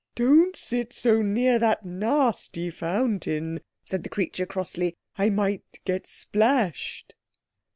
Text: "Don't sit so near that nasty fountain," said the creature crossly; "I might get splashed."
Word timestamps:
"Don't 0.15 0.55
sit 0.55 0.93
so 0.93 1.21
near 1.21 1.59
that 1.59 1.85
nasty 1.85 2.71
fountain," 2.71 3.59
said 3.83 4.01
the 4.01 4.09
creature 4.09 4.47
crossly; 4.47 4.95
"I 5.15 5.29
might 5.29 5.79
get 5.85 6.07
splashed." 6.07 7.13